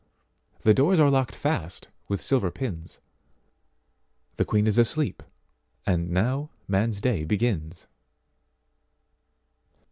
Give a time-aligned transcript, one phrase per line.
[0.61, 2.97] The doors are locked fast with silver pins;
[4.37, 5.21] The Queen is asleep
[5.85, 7.85] and now man's day begins.